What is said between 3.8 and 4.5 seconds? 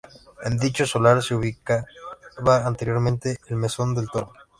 del Toro".